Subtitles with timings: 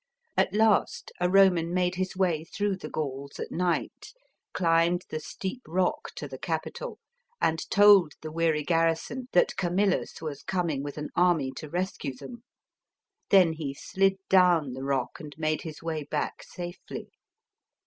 [0.35, 4.13] At last a Ptoman made his way through the Gauls at night,
[4.51, 6.97] climbed the steep rock to the Capitol,
[7.39, 12.43] and told the weary garrison, that Camillus was coming with an army to rescue them.
[13.29, 17.11] Then he slid down the rock and made his way back safely.